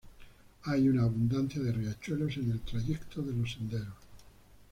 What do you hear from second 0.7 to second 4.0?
una abundancia de riachuelos en el trayecto de los senderos.